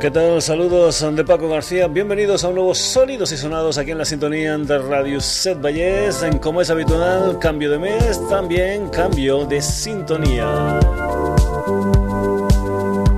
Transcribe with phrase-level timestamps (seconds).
[0.00, 0.40] ¿Qué tal?
[0.40, 1.86] Saludos de Paco García.
[1.86, 6.22] Bienvenidos a un nuevo Sonidos y Sonados aquí en la sintonía de Radio Set Valles.
[6.22, 10.80] En como es habitual, cambio de mes, también cambio de sintonía.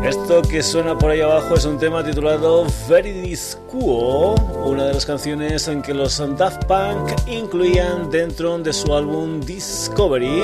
[0.05, 5.07] Esto que suena por ahí abajo es un tema titulado Very Disco, una de las
[5.07, 10.43] canciones en que los Daft Punk incluían dentro de su álbum Discovery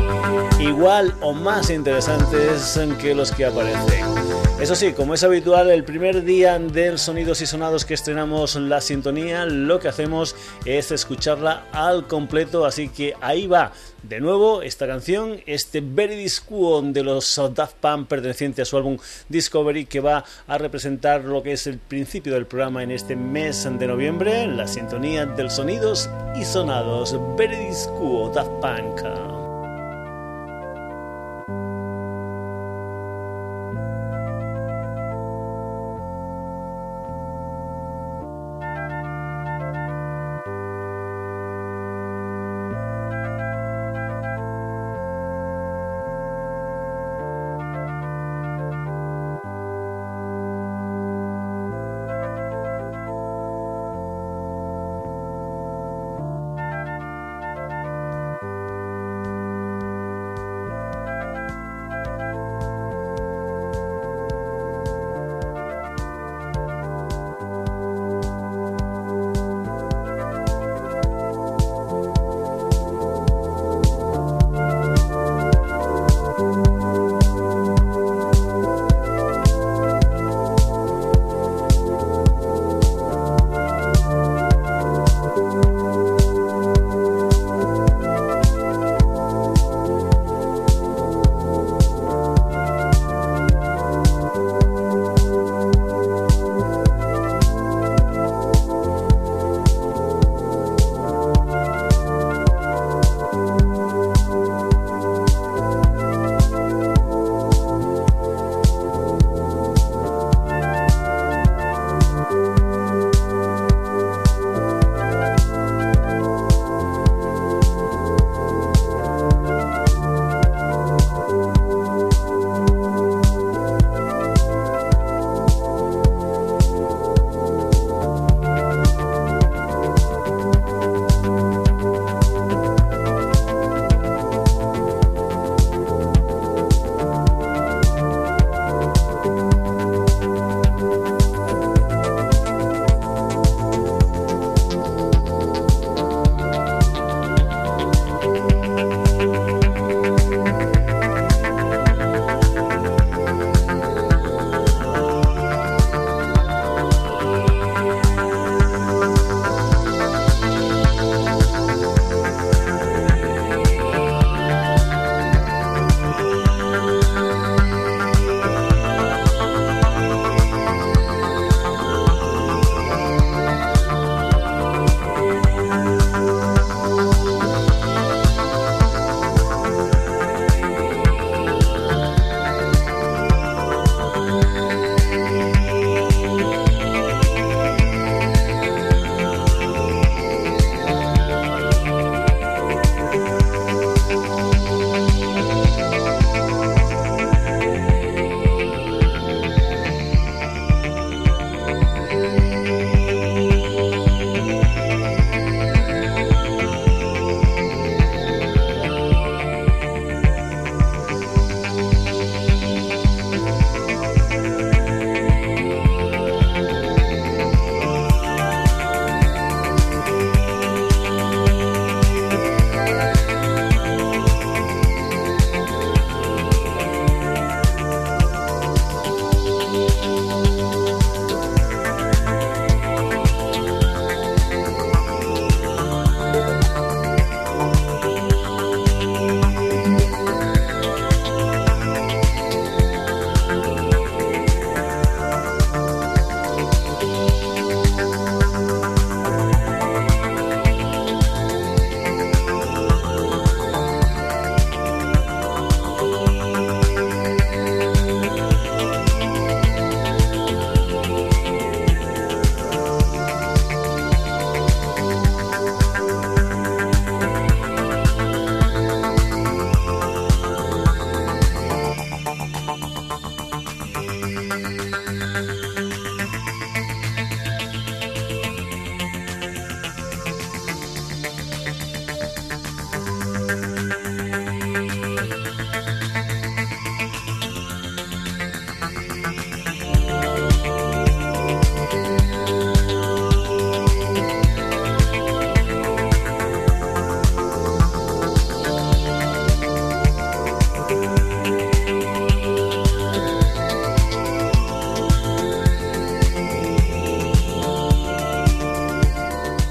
[0.59, 4.28] igual o más interesantes que los que aparecen.
[4.61, 8.81] Eso sí, como es habitual, el primer día del Sonidos y Sonados que estrenamos la
[8.81, 13.71] sintonía, lo que hacemos es escucharla al completo, así que ahí va.
[14.03, 18.97] De nuevo, esta canción, este Very Disco de los Daft Punk perteneciente a su álbum
[19.29, 23.63] Discovery que va a representar lo que es el principio del programa en este mes
[23.63, 29.38] de noviembre, la sintonía del Sonidos y Sonados, Very Disco Daft Punk.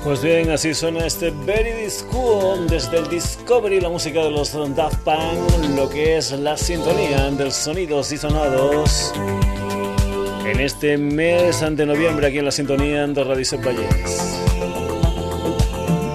[0.08, 5.00] Pues bien, así suena este Very Disco desde el Discovery, la música de los Daft
[5.00, 9.12] Punk, lo que es la sintonía de sonidos y sonados
[10.46, 14.40] en este mes de noviembre aquí en la sintonía de Radio Valles.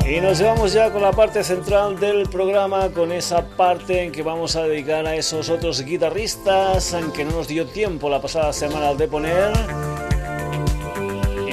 [0.10, 4.24] Y nos llevamos ya con la parte central del programa, con esa parte en que
[4.24, 8.96] vamos a dedicar a esos otros guitarristas, aunque no nos dio tiempo la pasada semana
[8.96, 9.54] de poner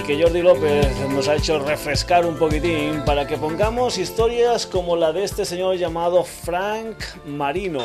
[0.08, 5.24] Jordi López nos ha hecho refrescar un poquitín para que pongamos historias como la de
[5.24, 7.80] este señor llamado Frank Marino.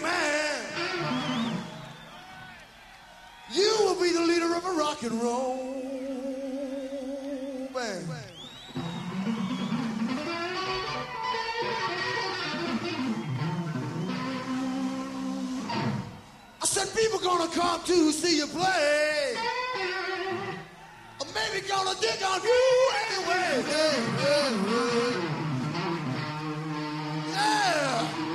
[0.00, 1.56] man,
[3.52, 5.76] you will be the leader of a rock and roll
[7.76, 8.25] band.
[16.66, 19.36] Said people gonna come to see you play.
[21.20, 23.62] Or maybe gonna dig on you anyway.
[27.30, 28.08] Yeah.
[28.16, 28.25] Well,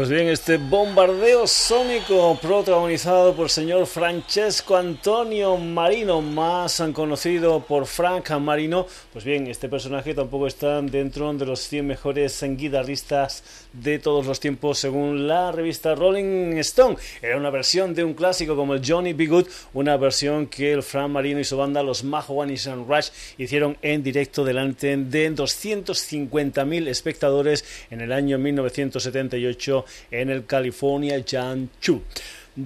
[0.00, 7.84] Pues bien, este bombardeo sónico protagonizado por el señor Francesco Antonio Marino, más conocido por
[7.84, 13.98] Frank Marino, pues bien, este personaje tampoco está dentro de los 100 mejores guitarristas de
[13.98, 16.96] todos los tiempos según la revista Rolling Stone.
[17.20, 19.26] Era una versión de un clásico como el Johnny B.
[19.26, 23.76] Good, una versión que el Frank Marino y su banda, los Mahowanis and Rush, hicieron
[23.82, 32.02] en directo delante de 250.000 espectadores en el año 1978 en el California Jan Chu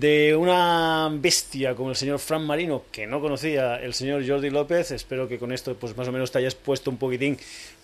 [0.01, 4.91] de una bestia como el señor Fran Marino, que no conocía el señor Jordi López.
[4.91, 7.39] Espero que con esto, pues más o menos te hayas puesto un poquitín,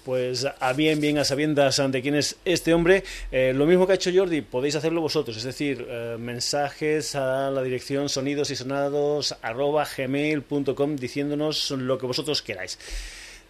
[0.05, 3.05] pues a bien, bien a sabiendas de quién es este hombre.
[3.31, 7.51] Eh, lo mismo que ha hecho Jordi, podéis hacerlo vosotros, es decir, eh, mensajes a
[7.51, 12.79] la dirección sonidos y sonados arroba gmail.com diciéndonos lo que vosotros queráis.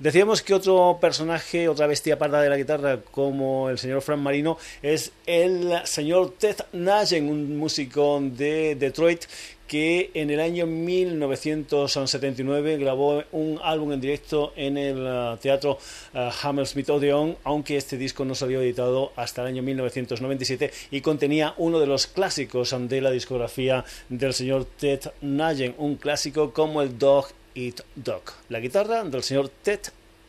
[0.01, 4.57] Decíamos que otro personaje, otra bestia parda de la guitarra, como el señor Frank Marino,
[4.81, 9.25] es el señor Ted Nugent, un músico de Detroit
[9.69, 15.77] que en el año 1979 grabó un álbum en directo en el uh, teatro
[16.15, 21.53] uh, Hammersmith Odeon, aunque este disco no salió editado hasta el año 1997 y contenía
[21.59, 26.99] uno de los clásicos de la discografía del señor Ted Nugent, un clásico como el
[26.99, 27.27] Dog
[27.61, 28.23] Eat Dog.
[28.49, 29.81] La guitarra del señor Ted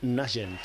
[0.02, 0.60] Nugent.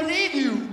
[0.00, 0.68] believe you.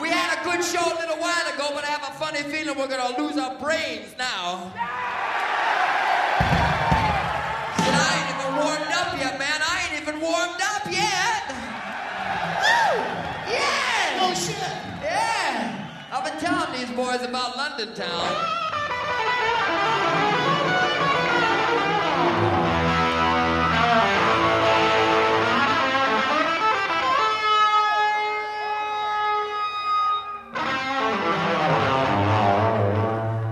[0.00, 2.78] We had a good show a little while ago, but I have a funny feeling
[2.78, 4.72] we're going to lose our brains now.
[10.46, 11.42] Warmed up yet.
[12.62, 13.02] Woo!
[13.50, 14.20] Yeah.
[14.22, 14.56] Oh, shit.
[15.02, 15.88] Yeah.
[16.12, 18.36] I've been telling these boys about London town.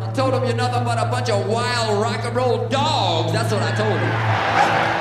[0.02, 3.32] I told him you're nothing but a bunch of wild rock and roll dogs.
[3.32, 4.93] That's what I told him.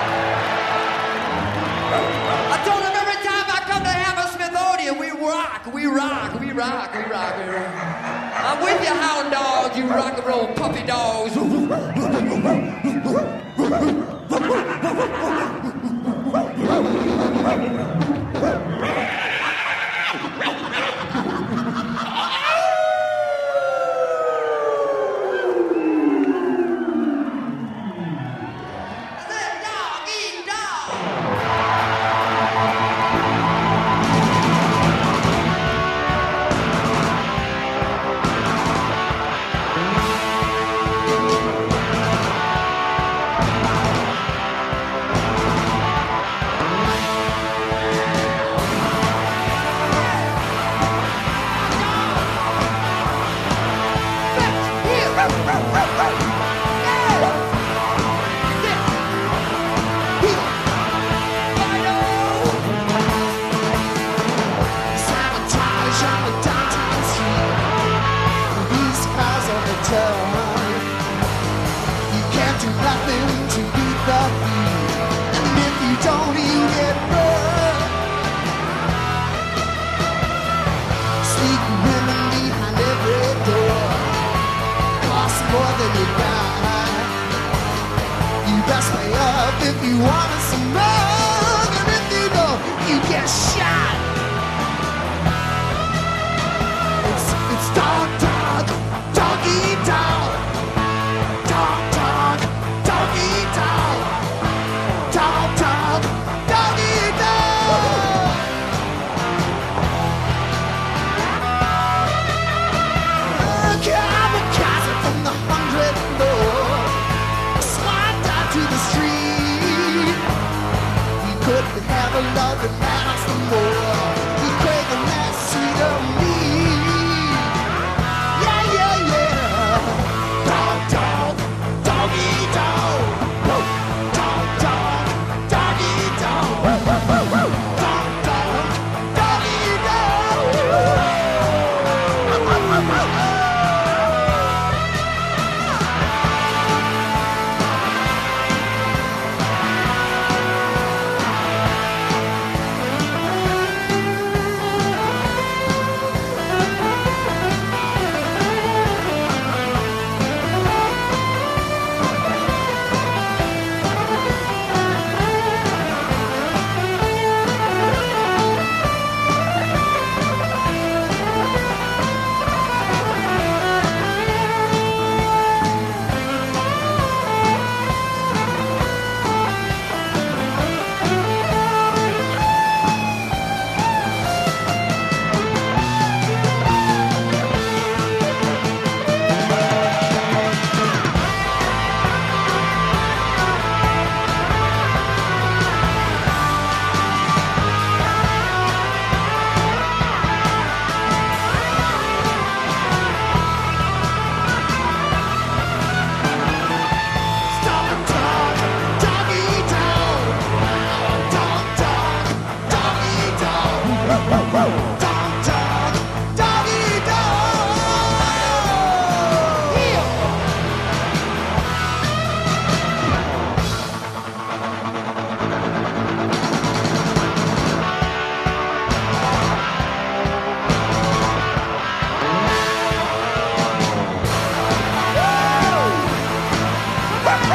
[5.54, 7.74] Rock, we rock, we rock, we rock, we rock.
[8.36, 11.36] I'm with you, hound dogs, you rock and roll puppy dogs.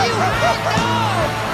[0.01, 1.48] Here we go!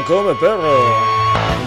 [0.00, 0.78] Come perro.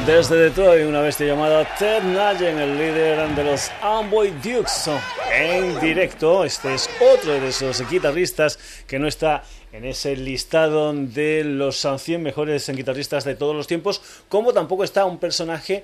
[0.05, 4.89] Desde Detroit, una bestia llamada Ted Nugent, el líder de los Amboy Dukes.
[5.31, 8.57] En directo, este es otro de esos guitarristas
[8.87, 14.01] que no está en ese listado de los 100 mejores guitarristas de todos los tiempos,
[14.29, 15.83] como tampoco está un personaje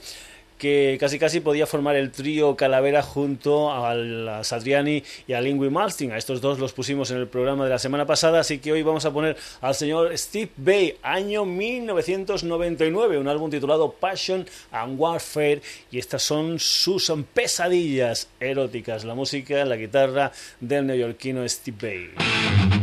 [0.61, 6.11] que casi casi podía formar el trío Calavera junto a Satriani y a Lingui Malsting.
[6.11, 8.83] A estos dos los pusimos en el programa de la semana pasada, así que hoy
[8.83, 15.63] vamos a poner al señor Steve Bay, año 1999, un álbum titulado Passion and Warfare,
[15.89, 22.80] y estas son sus pesadillas eróticas, la música, la guitarra del neoyorquino Steve Bay.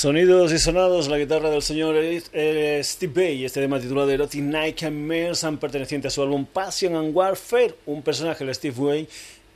[0.00, 5.44] Sonidos y sonados, la guitarra del señor eh, Steve Bay, este tema titulado Erotic Nightmares,
[5.60, 9.08] perteneciente a su álbum Passion and Warfare, un personaje, el Steve Way,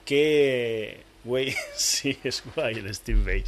[0.04, 1.00] que...
[1.24, 3.44] Way, sí, es guay el Steve Bay.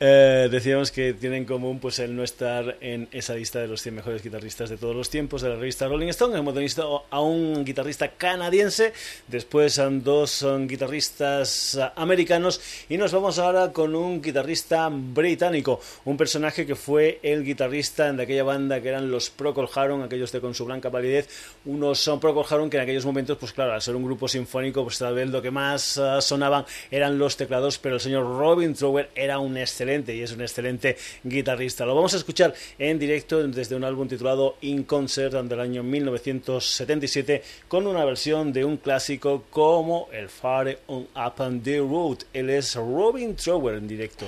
[0.00, 3.82] Eh, decíamos que tiene en común pues el no estar en esa lista de los
[3.82, 6.38] 100 mejores guitarristas de todos los tiempos de la revista Rolling Stone.
[6.38, 8.92] Hemos tenido a un guitarrista canadiense,
[9.26, 12.60] después a dos guitarristas americanos.
[12.88, 18.22] Y nos vamos ahora con un guitarrista británico, un personaje que fue el guitarrista de
[18.22, 21.28] aquella banda que eran los Procol Harum, aquellos de con su blanca validez,
[21.64, 24.84] unos son Procol Harum que en aquellos momentos, pues claro, al ser un grupo sinfónico,
[24.84, 28.74] pues tal vez lo que más ah, sonaban eran los teclados, pero el señor Robin
[28.74, 31.86] Trower era un excelente y es un excelente guitarrista.
[31.86, 37.42] Lo vamos a escuchar en directo desde un álbum titulado In Concert del año 1977
[37.68, 42.18] con una versión de un clásico como el Fire on Up and the Road.
[42.34, 44.26] Él es Robin Trower en directo.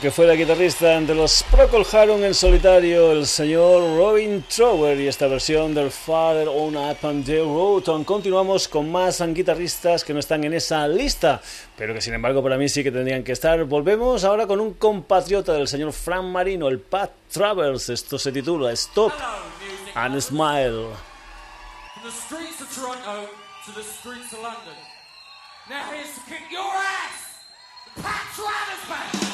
[0.00, 5.06] Que fue la guitarrista de los Procol Harum en solitario, el señor Robin Trower y
[5.06, 8.04] esta versión del Father on Up and the Road.
[8.04, 11.42] Continuamos con más guitarristas que no están en esa lista,
[11.76, 13.62] pero que sin embargo para mí sí que tendrían que estar.
[13.64, 17.90] Volvemos ahora con un compatriota del señor Frank Marino, el Pat Travers.
[17.90, 19.12] Esto se titula Stop
[19.94, 20.88] and Smile.
[25.68, 27.36] Now here's to kick your ass,
[28.02, 29.29] Pat Travers.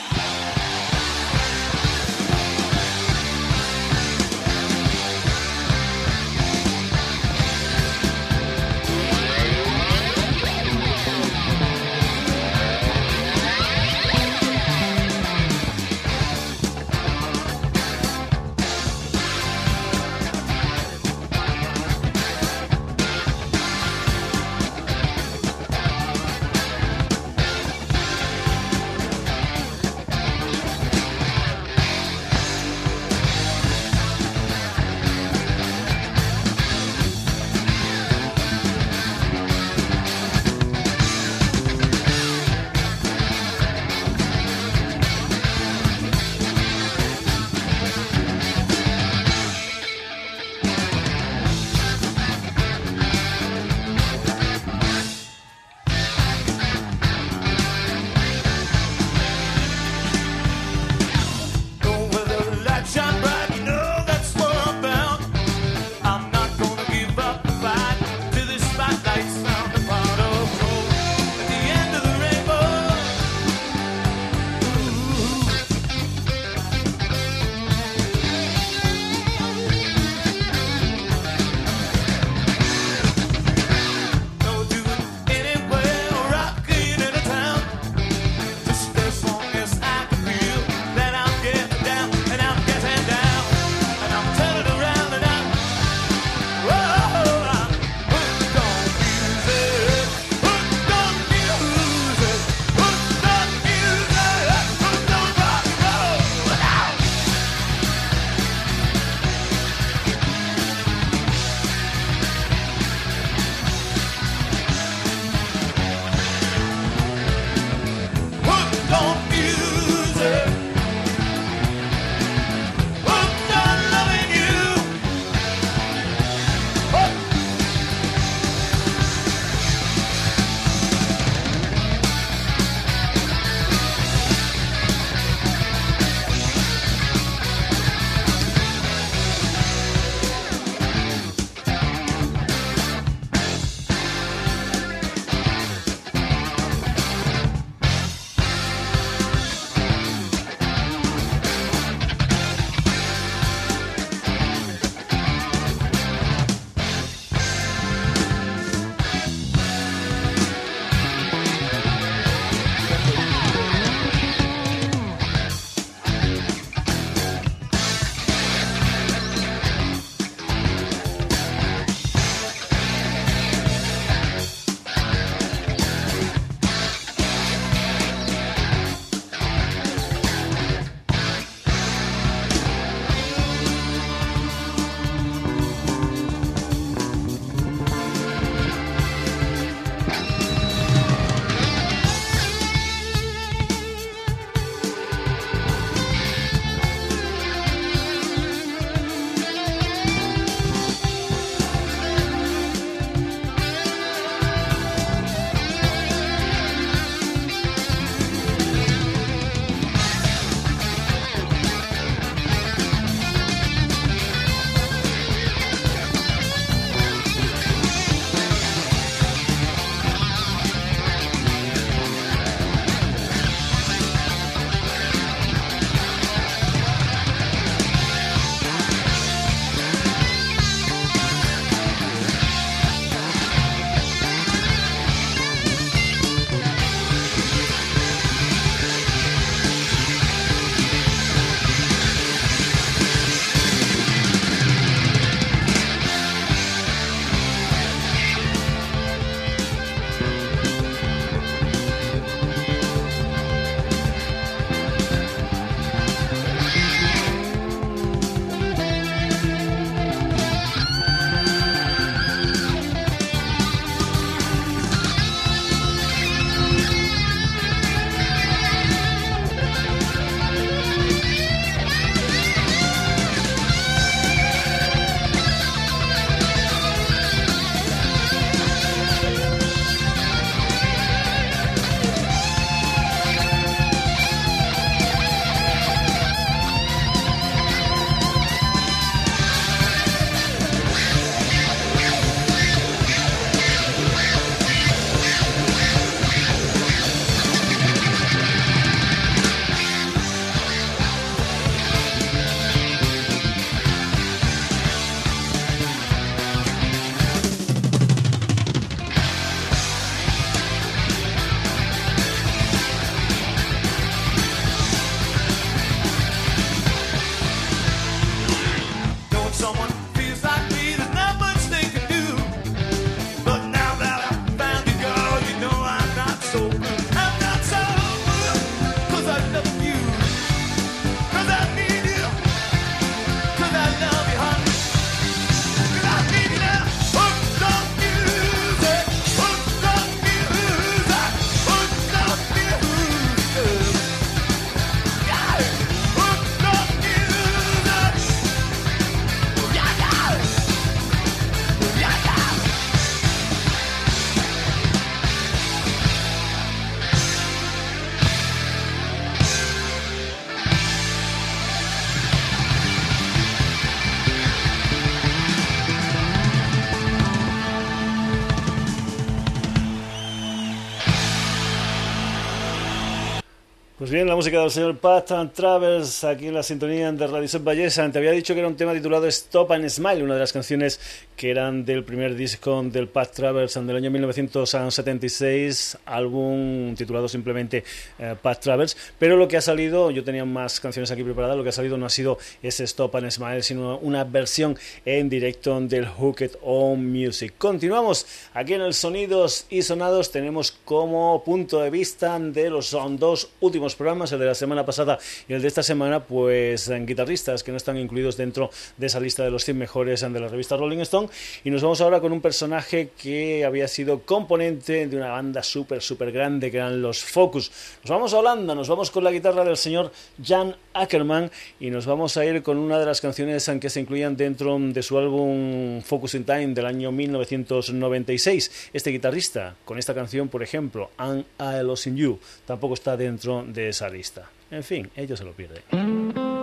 [374.47, 378.09] Música del señor Pat Travers aquí en la sintonía de Radio Set Ballesa.
[378.13, 381.01] Te había dicho que era un tema titulado Stop and Smile, una de las canciones
[381.37, 387.83] que eran del primer disco del Pat Travers del año 1976, álbum titulado simplemente
[388.21, 388.97] eh, Pat Travers.
[389.19, 391.99] Pero lo que ha salido, yo tenía más canciones aquí preparadas, lo que ha salido
[391.99, 397.05] no ha sido ese Stop and Smile, sino una versión en directo del Hooked On
[397.05, 397.55] Music.
[397.59, 400.31] Continuamos aquí en el Sonidos y Sonados.
[400.31, 405.19] Tenemos como punto de vista de los dos últimos programas, de la semana pasada
[405.49, 409.45] y el de esta semana, pues guitarristas que no están incluidos dentro de esa lista
[409.45, 411.29] de los 100 mejores de la revista Rolling Stone
[411.65, 416.03] y nos vamos ahora con un personaje que había sido componente de una banda súper,
[416.03, 417.71] súper grande que eran los Focus.
[418.03, 420.13] Nos vamos a Holanda, nos vamos con la guitarra del señor
[420.43, 424.37] Jan Ackerman y nos vamos a ir con una de las canciones que se incluían
[424.37, 428.91] dentro de su álbum Focus in Time del año 1996.
[428.93, 433.65] Este guitarrista, con esta canción, por ejemplo, And I Lost in You, tampoco está dentro
[433.67, 434.26] de esa lista.
[434.71, 436.56] En fin, ellos se lo pierden.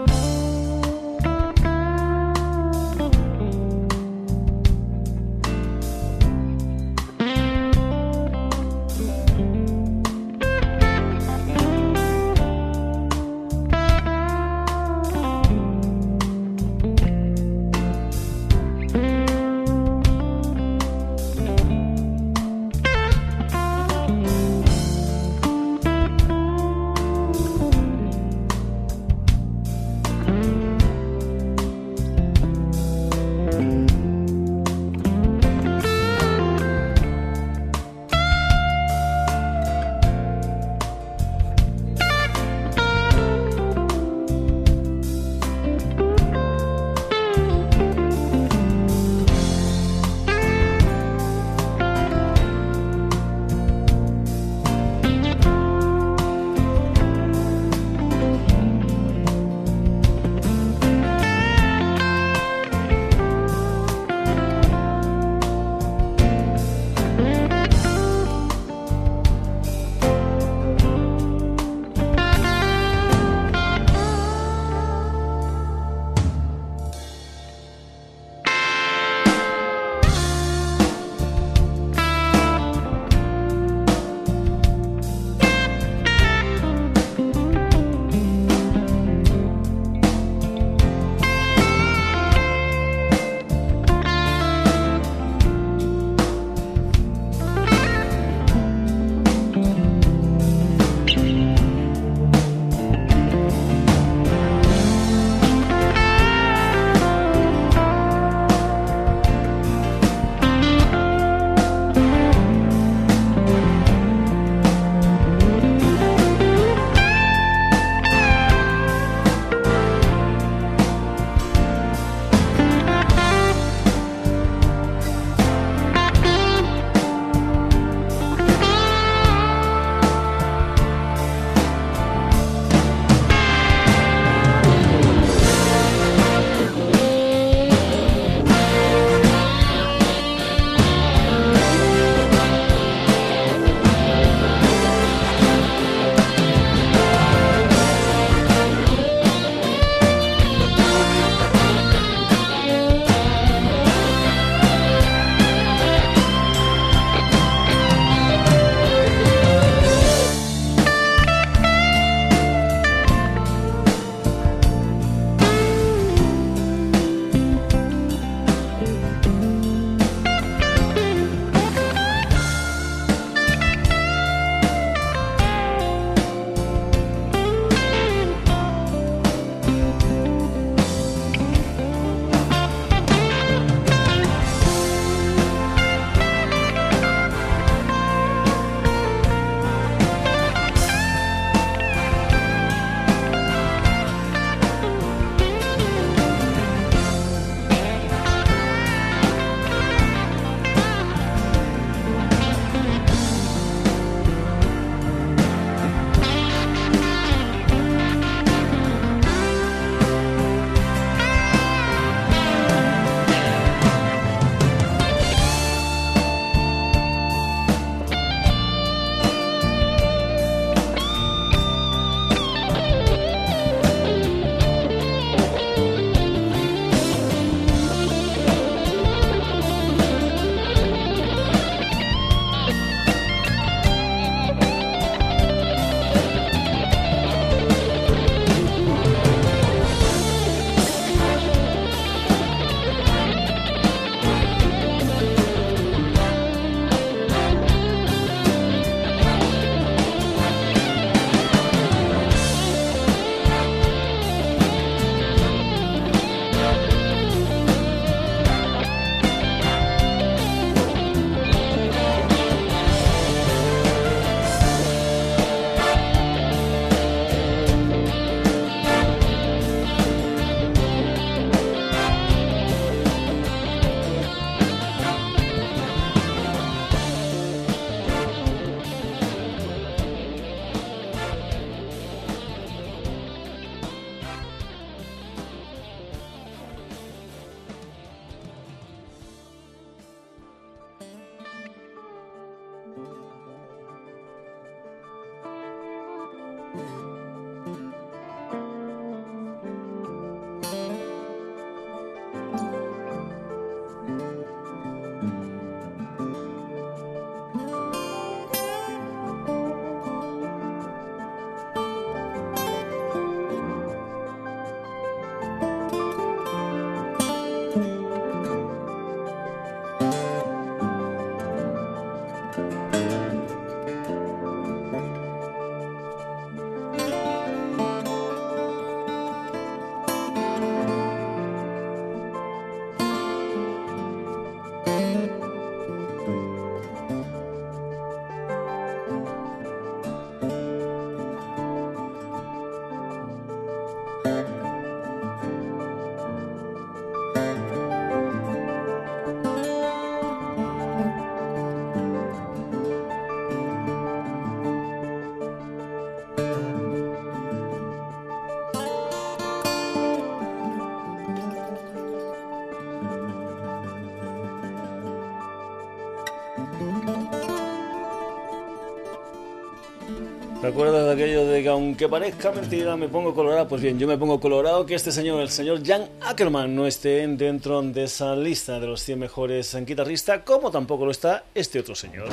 [370.73, 373.67] Acuerdas de aquello de que aunque parezca mentira me pongo colorado?
[373.67, 377.27] Pues bien, yo me pongo colorado que este señor, el señor Jan Ackerman, no esté
[377.27, 381.93] dentro de esa lista de los 100 mejores guitarristas, como tampoco lo está este otro
[381.93, 382.27] señor.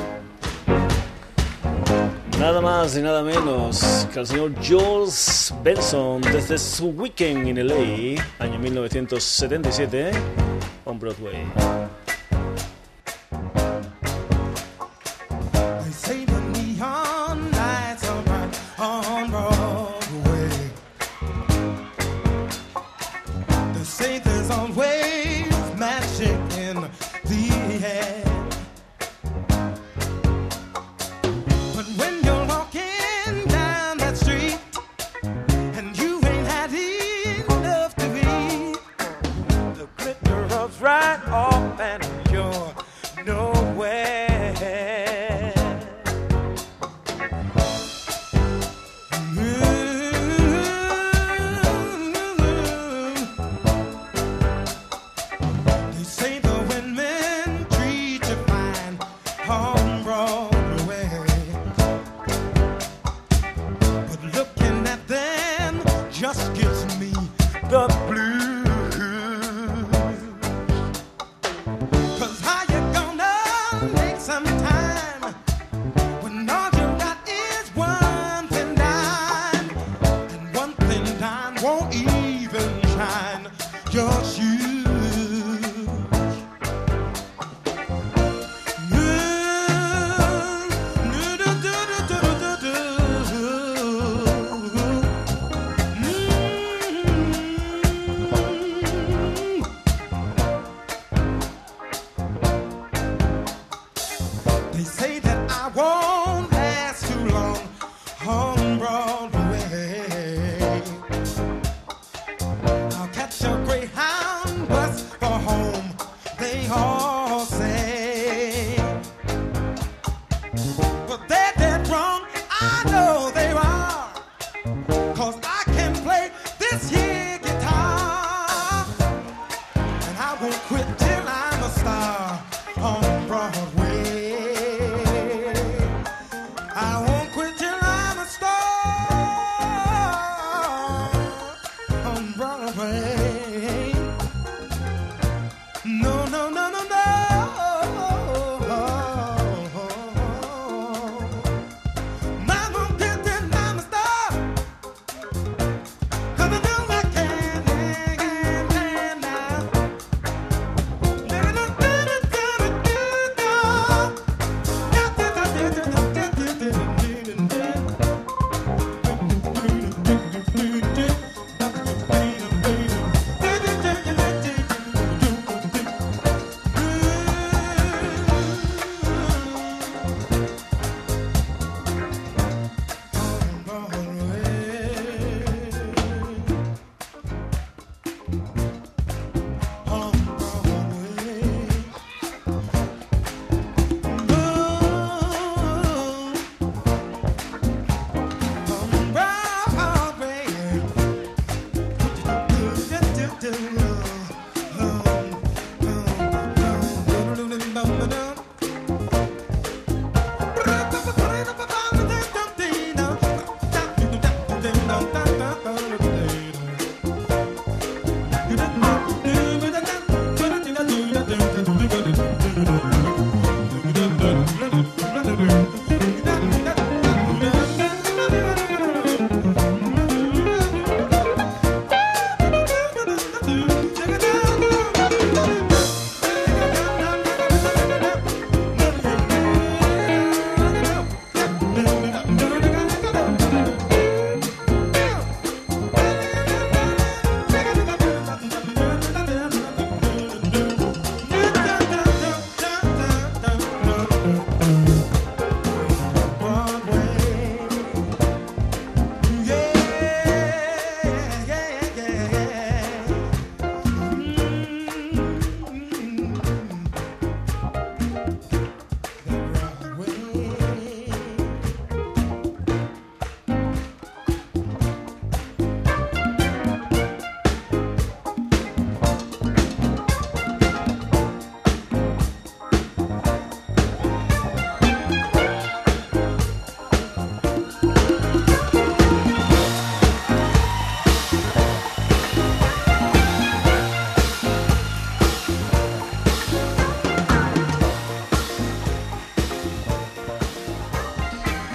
[2.38, 8.22] Nada más y nada menos que el señor Jules Benson desde su weekend en LA,
[8.38, 10.12] año 1977,
[10.86, 11.79] on Broadway.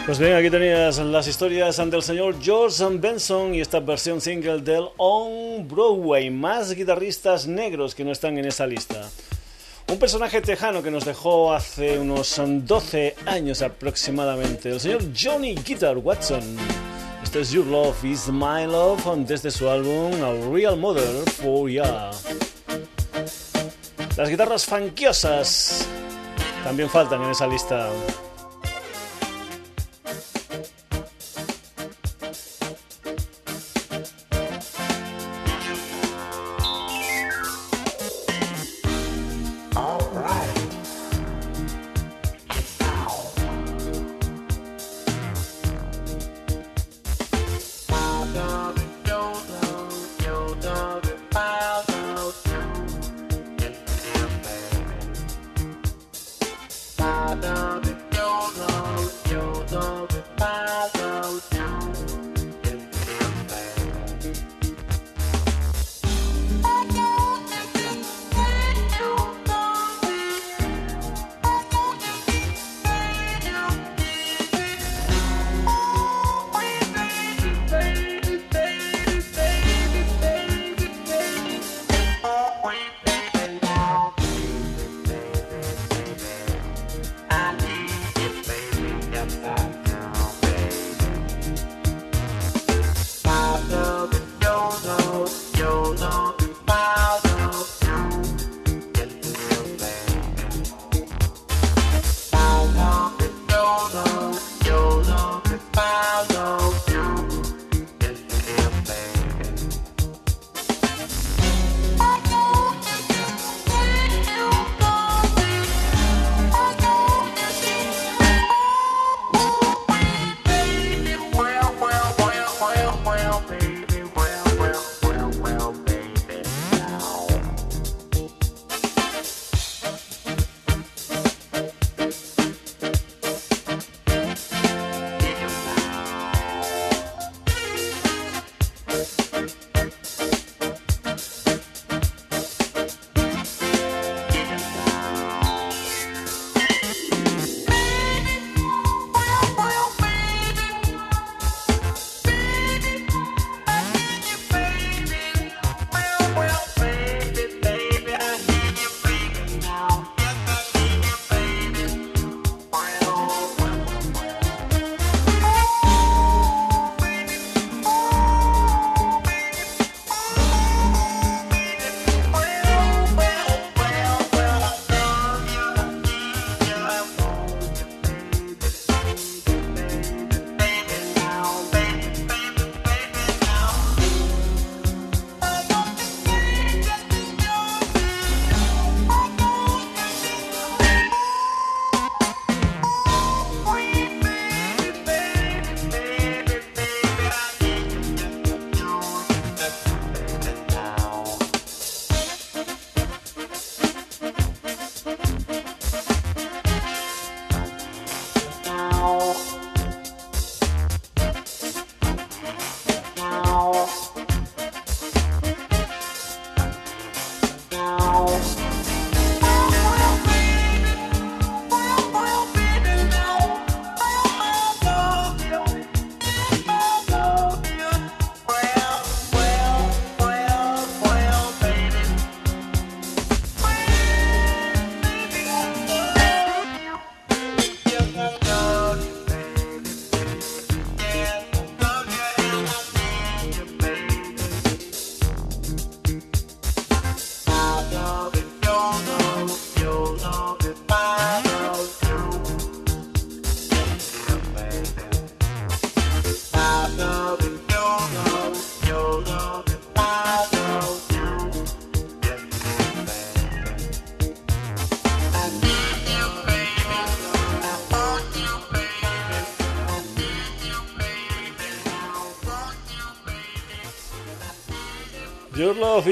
[0.05, 4.89] Pues bien, aquí tenías las historias del señor George Benson y esta versión single del
[4.97, 6.29] On Broadway.
[6.29, 9.01] Más guitarristas negros que no están en esa lista.
[9.87, 15.97] Un personaje tejano que nos dejó hace unos 12 años aproximadamente, el señor Johnny Guitar
[15.97, 16.55] Watson.
[17.23, 22.11] Este es Your Love is My Love desde su álbum A Real Mother for Ya.
[24.15, 25.87] Las guitarras fanquiosas
[26.63, 27.89] también faltan en esa lista.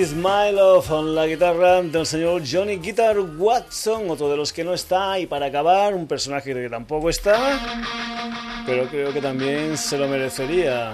[0.03, 4.51] Love is My Love con la guitarra del señor Johnny Guitar Watson, otro de los
[4.51, 5.17] que no está.
[5.17, 7.57] Y para acabar, un personaje que tampoco está,
[8.65, 10.93] pero creo que también se lo merecería.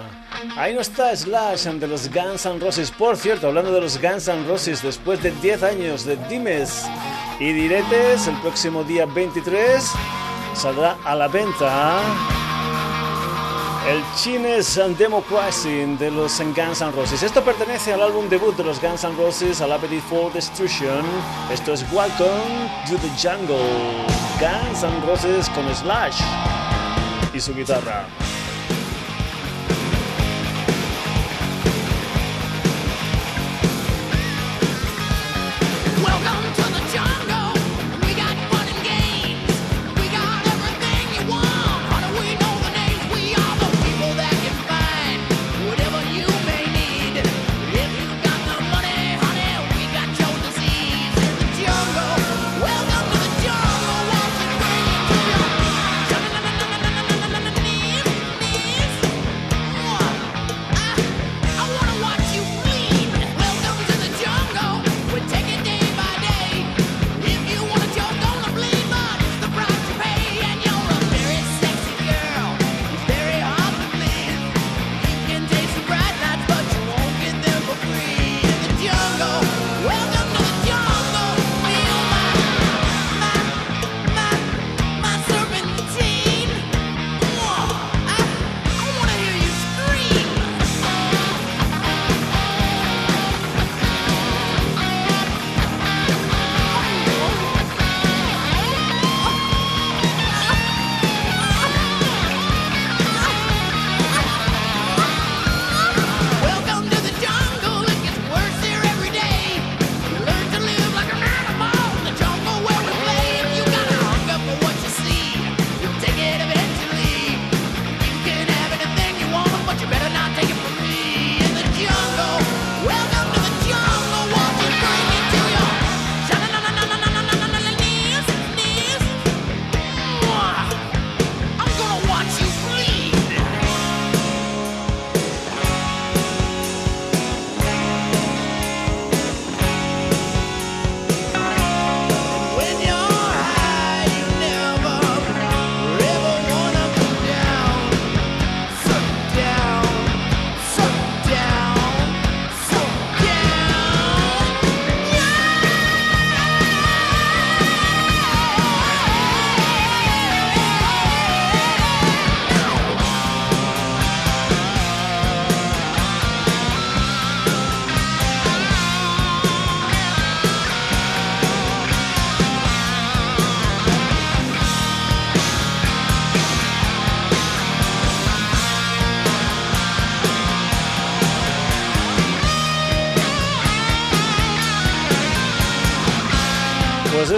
[0.56, 2.92] Ahí no está Slash ante los Guns N' Roses.
[2.92, 6.86] Por cierto, hablando de los Guns N' Roses, después de 10 años de dimes
[7.40, 9.92] y diretes, el próximo día 23
[10.54, 12.39] saldrá a la venta
[13.90, 17.24] El Chines Democracy de los Guns N' Roses.
[17.24, 21.04] Esto pertenece al álbum debut de los Guns N' Roses, Al Appetite for Destruction.
[21.52, 23.58] Esto es Welcome to the Jungle.
[24.40, 26.22] Guns N' Roses con Slash
[27.34, 28.06] y su guitarra.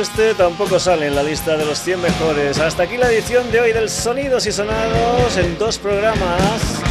[0.01, 2.59] Este tampoco sale en la lista de los 100 mejores.
[2.59, 6.81] Hasta aquí la edición de hoy del Sonidos y Sonados en dos programas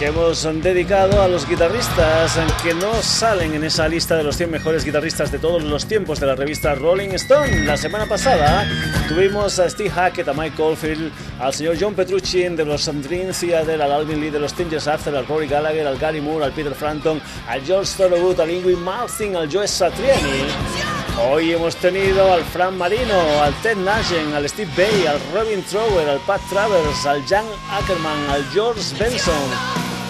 [0.00, 4.50] que hemos dedicado a los guitarristas que no salen en esa lista de los 100
[4.50, 7.64] mejores guitarristas de todos los tiempos de la revista Rolling Stone.
[7.64, 8.66] La semana pasada
[9.08, 13.80] tuvimos a Steve Hackett, a Mike Caulfield, al señor John Petrucci de los Dream Theater,
[13.80, 16.74] al Alvin Lee de los Tingers After, al Rory Gallagher, al Gary Moore, al Peter
[16.74, 20.91] Frampton, al George Thorogood, al Ingrid Malmsteen, al Joe Satriani.
[21.30, 26.08] Hoy hemos tenido al Fran Marino, al Ted Nugent, al Steve Bay, al Robin Trower,
[26.08, 29.34] al Pat Travers, al Jan Ackerman, al George Benson,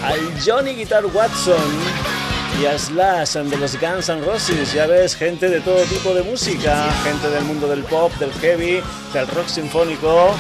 [0.03, 1.57] al Johnny Guitar Watson
[2.61, 4.73] y a Slash de los Guns N' Roses.
[4.73, 8.83] Ya ves, gente de todo tipo de música, gente del mundo del pop, del heavy,
[9.13, 10.35] del rock sinfónico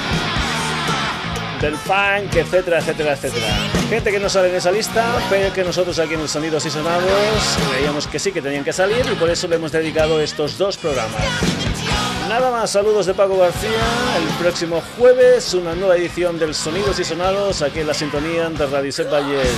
[1.63, 3.47] del funk, etcétera, etcétera, etcétera.
[3.89, 6.71] Gente que no sale en esa lista, pero que nosotros aquí en el Sonidos y
[6.71, 10.59] Sonados creíamos que sí que tenían que salir y por eso le hemos dedicado estos
[10.59, 11.23] dos programas.
[12.29, 13.71] Nada más, saludos de Paco García.
[14.17, 18.67] El próximo jueves una nueva edición del Sonidos y Sonados aquí en la sintonía de
[18.67, 19.57] Radio Set Valles.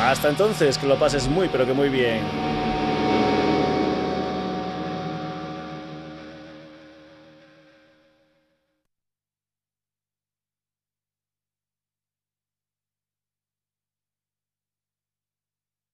[0.00, 2.49] Hasta entonces, que lo pases muy pero que muy bien.